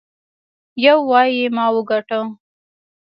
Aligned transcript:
يو 0.85 0.97
وايي 1.09 1.45
ما 1.55 1.65
وګاټه. 1.75 2.19